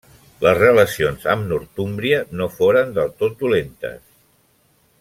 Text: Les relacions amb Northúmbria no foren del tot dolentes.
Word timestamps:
Les 0.45 0.55
relacions 0.59 1.27
amb 1.33 1.45
Northúmbria 1.51 2.23
no 2.39 2.47
foren 2.55 2.97
del 2.97 3.13
tot 3.21 3.37
dolentes. 3.45 4.01